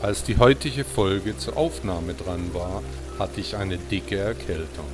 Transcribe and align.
Als 0.00 0.22
die 0.22 0.38
heutige 0.38 0.84
Folge 0.84 1.36
zur 1.36 1.56
Aufnahme 1.56 2.14
dran 2.14 2.54
war, 2.54 2.82
hatte 3.18 3.40
ich 3.40 3.56
eine 3.56 3.78
dicke 3.78 4.16
Erkältung. 4.16 4.86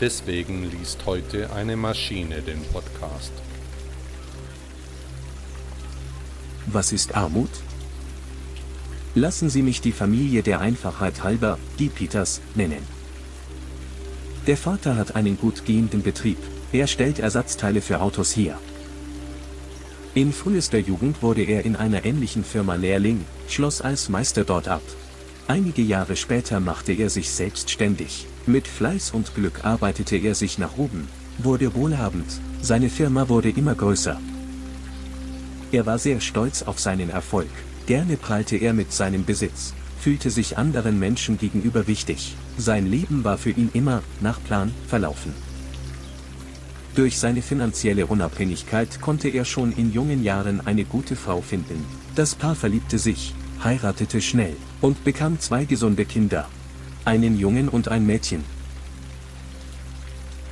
Deswegen 0.00 0.70
liest 0.70 1.04
heute 1.04 1.52
eine 1.52 1.76
Maschine 1.76 2.42
den 2.42 2.62
Podcast. 2.72 3.32
Was 6.66 6.92
ist 6.92 7.16
Armut? 7.16 7.50
Lassen 9.16 9.50
Sie 9.50 9.62
mich 9.62 9.80
die 9.80 9.92
Familie 9.92 10.44
der 10.44 10.60
Einfachheit 10.60 11.24
halber, 11.24 11.58
die 11.80 11.88
Peters, 11.88 12.40
nennen. 12.54 12.86
Der 14.46 14.56
Vater 14.56 14.94
hat 14.94 15.16
einen 15.16 15.38
gut 15.38 15.64
gehenden 15.64 16.02
Betrieb, 16.02 16.38
er 16.72 16.86
stellt 16.86 17.18
Ersatzteile 17.18 17.80
für 17.80 18.00
Autos 18.00 18.36
her. 18.36 18.58
In 20.16 20.32
frühester 20.32 20.78
Jugend 20.78 21.20
wurde 21.20 21.42
er 21.42 21.66
in 21.66 21.76
einer 21.76 22.06
ähnlichen 22.06 22.42
Firma 22.42 22.74
Lehrling, 22.76 23.26
schloss 23.48 23.82
als 23.82 24.08
Meister 24.08 24.44
dort 24.44 24.66
ab. 24.66 24.80
Einige 25.46 25.82
Jahre 25.82 26.16
später 26.16 26.58
machte 26.58 26.94
er 26.94 27.10
sich 27.10 27.30
selbstständig. 27.30 28.26
Mit 28.46 28.66
Fleiß 28.66 29.10
und 29.10 29.34
Glück 29.34 29.66
arbeitete 29.66 30.16
er 30.16 30.34
sich 30.34 30.56
nach 30.56 30.78
oben, 30.78 31.06
wurde 31.36 31.74
wohlhabend, 31.74 32.40
seine 32.62 32.88
Firma 32.88 33.28
wurde 33.28 33.50
immer 33.50 33.74
größer. 33.74 34.18
Er 35.70 35.84
war 35.84 35.98
sehr 35.98 36.22
stolz 36.22 36.62
auf 36.62 36.80
seinen 36.80 37.10
Erfolg, 37.10 37.50
gerne 37.84 38.16
prallte 38.16 38.56
er 38.56 38.72
mit 38.72 38.94
seinem 38.94 39.26
Besitz, 39.26 39.74
fühlte 40.00 40.30
sich 40.30 40.56
anderen 40.56 40.98
Menschen 40.98 41.36
gegenüber 41.36 41.86
wichtig, 41.88 42.36
sein 42.56 42.90
Leben 42.90 43.22
war 43.22 43.36
für 43.36 43.50
ihn 43.50 43.68
immer, 43.74 44.02
nach 44.22 44.42
Plan, 44.42 44.72
verlaufen. 44.88 45.34
Durch 46.96 47.18
seine 47.18 47.42
finanzielle 47.42 48.06
Unabhängigkeit 48.06 49.02
konnte 49.02 49.28
er 49.28 49.44
schon 49.44 49.70
in 49.72 49.92
jungen 49.92 50.24
Jahren 50.24 50.66
eine 50.66 50.86
gute 50.86 51.14
Frau 51.14 51.42
finden. 51.42 51.84
Das 52.14 52.34
Paar 52.34 52.54
verliebte 52.54 52.98
sich, 52.98 53.34
heiratete 53.62 54.22
schnell 54.22 54.56
und 54.80 55.04
bekam 55.04 55.38
zwei 55.38 55.66
gesunde 55.66 56.06
Kinder. 56.06 56.48
Einen 57.04 57.38
Jungen 57.38 57.68
und 57.68 57.88
ein 57.88 58.06
Mädchen. 58.06 58.44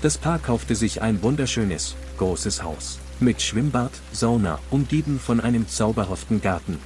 Das 0.02 0.18
Paar 0.18 0.38
kaufte 0.38 0.74
sich 0.74 1.00
ein 1.00 1.22
wunderschönes, 1.22 1.96
großes 2.18 2.62
Haus. 2.62 2.98
Mit 3.20 3.40
Schwimmbad, 3.40 3.92
Sauna, 4.12 4.58
umgeben 4.70 5.18
von 5.18 5.40
einem 5.40 5.66
zauberhaften 5.66 6.42
Garten. 6.42 6.78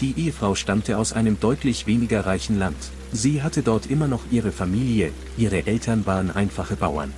Die 0.00 0.18
Ehefrau 0.18 0.56
stammte 0.56 0.98
aus 0.98 1.12
einem 1.12 1.38
deutlich 1.38 1.86
weniger 1.86 2.26
reichen 2.26 2.58
Land. 2.58 2.78
Sie 3.12 3.44
hatte 3.44 3.62
dort 3.62 3.86
immer 3.86 4.08
noch 4.08 4.22
ihre 4.32 4.50
Familie, 4.50 5.12
ihre 5.36 5.66
Eltern 5.66 6.04
waren 6.04 6.32
einfache 6.32 6.74
Bauern. 6.74 7.12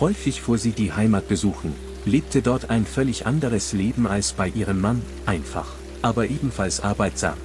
Häufig 0.00 0.40
fuhr 0.40 0.58
sie 0.58 0.72
die 0.72 0.92
Heimat 0.92 1.28
besuchen, 1.28 1.72
lebte 2.04 2.42
dort 2.42 2.68
ein 2.68 2.84
völlig 2.84 3.26
anderes 3.26 3.72
Leben 3.72 4.06
als 4.06 4.32
bei 4.32 4.48
ihrem 4.48 4.80
Mann, 4.80 5.02
einfach, 5.24 5.68
aber 6.02 6.26
ebenfalls 6.26 6.80
arbeitsam. 6.80 7.36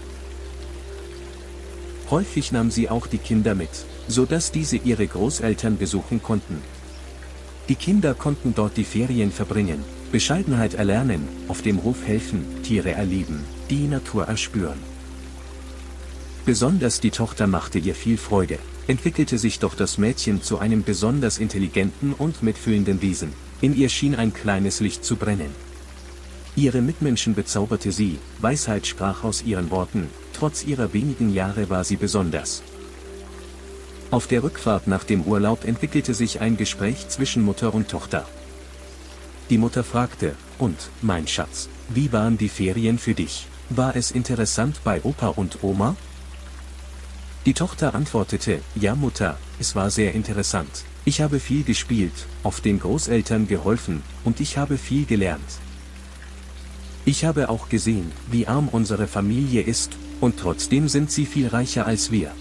Häufig 2.09 2.51
nahm 2.51 2.71
sie 2.71 2.89
auch 2.89 3.05
die 3.05 3.19
Kinder 3.19 3.53
mit, 3.53 3.69
so 4.07 4.25
dass 4.25 4.51
diese 4.51 4.77
ihre 4.77 5.05
Großeltern 5.05 5.77
besuchen 5.77 6.23
konnten. 6.23 6.61
Die 7.69 7.75
Kinder 7.75 8.15
konnten 8.15 8.55
dort 8.55 8.77
die 8.77 8.83
Ferien 8.83 9.31
verbringen, 9.31 9.83
Bescheidenheit 10.11 10.73
erlernen, 10.73 11.27
auf 11.47 11.61
dem 11.61 11.83
Hof 11.83 11.97
helfen, 12.07 12.63
Tiere 12.63 12.93
erleben, 12.93 13.45
die 13.69 13.85
Natur 13.85 14.25
erspüren. 14.25 14.79
Besonders 16.49 16.99
die 16.99 17.11
Tochter 17.11 17.45
machte 17.45 17.77
ihr 17.77 17.93
viel 17.93 18.17
Freude, 18.17 18.57
entwickelte 18.87 19.37
sich 19.37 19.59
doch 19.59 19.75
das 19.75 19.99
Mädchen 19.99 20.41
zu 20.41 20.57
einem 20.57 20.81
besonders 20.83 21.37
intelligenten 21.37 22.11
und 22.13 22.41
mitfühlenden 22.41 23.03
Wesen. 23.03 23.33
In 23.61 23.77
ihr 23.77 23.87
schien 23.87 24.15
ein 24.15 24.33
kleines 24.33 24.79
Licht 24.79 25.05
zu 25.05 25.15
brennen. 25.15 25.51
Ihre 26.55 26.81
Mitmenschen 26.81 27.35
bezauberte 27.35 27.91
sie, 27.91 28.17
Weisheit 28.39 28.87
sprach 28.87 29.23
aus 29.23 29.43
ihren 29.43 29.69
Worten, 29.69 30.07
trotz 30.33 30.65
ihrer 30.65 30.91
wenigen 30.91 31.31
Jahre 31.31 31.69
war 31.69 31.83
sie 31.83 31.97
besonders. 31.97 32.63
Auf 34.09 34.25
der 34.25 34.41
Rückfahrt 34.41 34.87
nach 34.87 35.03
dem 35.03 35.21
Urlaub 35.25 35.65
entwickelte 35.65 36.15
sich 36.15 36.41
ein 36.41 36.57
Gespräch 36.57 37.09
zwischen 37.09 37.43
Mutter 37.43 37.75
und 37.75 37.89
Tochter. 37.89 38.25
Die 39.51 39.59
Mutter 39.59 39.83
fragte, 39.83 40.33
und, 40.57 40.89
mein 41.03 41.27
Schatz, 41.27 41.69
wie 41.89 42.11
waren 42.11 42.39
die 42.39 42.49
Ferien 42.49 42.97
für 42.97 43.13
dich? 43.13 43.45
War 43.69 43.95
es 43.95 44.09
interessant 44.09 44.81
bei 44.83 44.99
Opa 45.03 45.27
und 45.27 45.63
Oma? 45.63 45.95
Die 47.45 47.53
Tochter 47.53 47.95
antwortete, 47.95 48.61
ja 48.75 48.95
Mutter, 48.95 49.37
es 49.59 49.73
war 49.73 49.89
sehr 49.89 50.13
interessant. 50.13 50.83
Ich 51.05 51.21
habe 51.21 51.39
viel 51.39 51.63
gespielt, 51.63 52.27
oft 52.43 52.65
den 52.65 52.79
Großeltern 52.79 53.47
geholfen, 53.47 54.03
und 54.25 54.41
ich 54.41 54.57
habe 54.57 54.77
viel 54.77 55.05
gelernt. 55.05 55.59
Ich 57.05 57.23
habe 57.23 57.49
auch 57.49 57.69
gesehen, 57.69 58.11
wie 58.29 58.45
arm 58.45 58.67
unsere 58.67 59.07
Familie 59.07 59.61
ist, 59.61 59.93
und 60.19 60.37
trotzdem 60.37 60.89
sind 60.89 61.11
sie 61.11 61.25
viel 61.25 61.47
reicher 61.47 61.85
als 61.85 62.11
wir. 62.11 62.31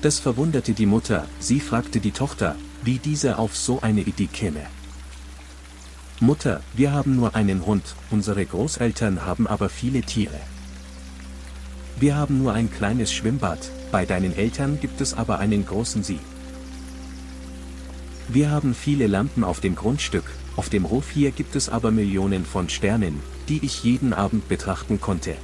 Das 0.00 0.18
verwunderte 0.18 0.72
die 0.72 0.86
Mutter, 0.86 1.26
sie 1.38 1.60
fragte 1.60 2.00
die 2.00 2.12
Tochter, 2.12 2.56
wie 2.82 2.98
diese 2.98 3.38
auf 3.38 3.54
so 3.54 3.82
eine 3.82 4.00
Idee 4.00 4.28
käme. 4.32 4.62
Mutter, 6.20 6.62
wir 6.74 6.92
haben 6.92 7.16
nur 7.16 7.34
einen 7.34 7.66
Hund, 7.66 7.94
unsere 8.10 8.44
Großeltern 8.46 9.26
haben 9.26 9.46
aber 9.46 9.68
viele 9.68 10.00
Tiere. 10.00 10.40
Wir 11.98 12.16
haben 12.16 12.38
nur 12.38 12.54
ein 12.54 12.70
kleines 12.70 13.12
Schwimmbad, 13.12 13.70
bei 13.90 14.06
deinen 14.06 14.36
Eltern 14.36 14.78
gibt 14.80 15.00
es 15.00 15.14
aber 15.14 15.38
einen 15.38 15.66
großen 15.66 16.02
See. 16.02 16.18
Wir 18.28 18.50
haben 18.50 18.74
viele 18.74 19.06
Lampen 19.06 19.42
auf 19.42 19.60
dem 19.60 19.74
Grundstück, 19.74 20.24
auf 20.56 20.68
dem 20.68 20.88
Hof 20.88 21.10
hier 21.10 21.32
gibt 21.32 21.56
es 21.56 21.68
aber 21.68 21.90
Millionen 21.90 22.44
von 22.44 22.68
Sternen, 22.68 23.20
die 23.48 23.64
ich 23.64 23.82
jeden 23.82 24.12
Abend 24.12 24.48
betrachten 24.48 25.00
konnte. 25.00 25.34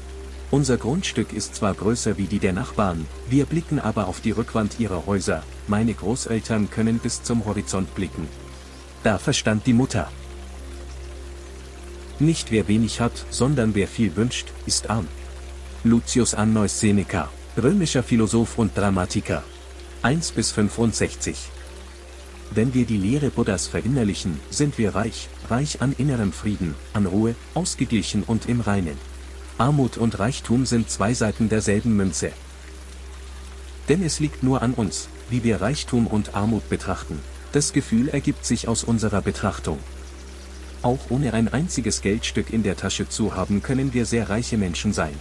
Unser 0.52 0.76
Grundstück 0.76 1.32
ist 1.32 1.56
zwar 1.56 1.74
größer 1.74 2.18
wie 2.18 2.26
die 2.26 2.38
der 2.38 2.52
Nachbarn, 2.52 3.06
wir 3.28 3.46
blicken 3.46 3.80
aber 3.80 4.06
auf 4.06 4.20
die 4.20 4.30
Rückwand 4.30 4.78
ihrer 4.78 5.06
Häuser, 5.06 5.42
meine 5.66 5.94
Großeltern 5.94 6.70
können 6.70 6.98
bis 6.98 7.24
zum 7.24 7.44
Horizont 7.44 7.92
blicken. 7.96 8.28
Da 9.02 9.18
verstand 9.18 9.66
die 9.66 9.72
Mutter. 9.72 10.08
Nicht 12.20 12.52
wer 12.52 12.68
wenig 12.68 13.00
hat, 13.00 13.26
sondern 13.30 13.74
wer 13.74 13.88
viel 13.88 14.14
wünscht, 14.14 14.52
ist 14.64 14.88
arm. 14.88 15.08
Lucius 15.82 16.34
Annois 16.34 16.78
Seneca 16.78 17.28
Römischer 17.58 18.02
Philosoph 18.02 18.58
und 18.58 18.76
Dramatiker. 18.76 19.42
1 20.02 20.32
bis 20.32 20.50
65. 20.50 21.38
Wenn 22.50 22.74
wir 22.74 22.84
die 22.84 22.98
Lehre 22.98 23.30
Buddhas 23.30 23.66
verinnerlichen, 23.66 24.38
sind 24.50 24.76
wir 24.76 24.94
reich, 24.94 25.30
reich 25.48 25.80
an 25.80 25.94
innerem 25.96 26.34
Frieden, 26.34 26.74
an 26.92 27.06
Ruhe, 27.06 27.34
ausgeglichen 27.54 28.24
und 28.24 28.46
im 28.46 28.60
Reinen. 28.60 28.98
Armut 29.56 29.96
und 29.96 30.18
Reichtum 30.18 30.66
sind 30.66 30.90
zwei 30.90 31.14
Seiten 31.14 31.48
derselben 31.48 31.96
Münze. 31.96 32.30
Denn 33.88 34.02
es 34.02 34.20
liegt 34.20 34.42
nur 34.42 34.60
an 34.60 34.74
uns, 34.74 35.08
wie 35.30 35.42
wir 35.42 35.62
Reichtum 35.62 36.06
und 36.06 36.34
Armut 36.34 36.68
betrachten. 36.68 37.20
Das 37.52 37.72
Gefühl 37.72 38.10
ergibt 38.10 38.44
sich 38.44 38.68
aus 38.68 38.84
unserer 38.84 39.22
Betrachtung. 39.22 39.78
Auch 40.82 41.08
ohne 41.08 41.32
ein 41.32 41.48
einziges 41.48 42.02
Geldstück 42.02 42.52
in 42.52 42.62
der 42.62 42.76
Tasche 42.76 43.08
zu 43.08 43.34
haben 43.34 43.62
können 43.62 43.94
wir 43.94 44.04
sehr 44.04 44.28
reiche 44.28 44.58
Menschen 44.58 44.92
sein. 44.92 45.14